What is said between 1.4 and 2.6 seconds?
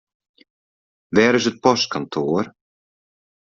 it postkantoar?